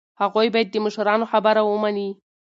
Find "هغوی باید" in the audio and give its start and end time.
0.21-0.69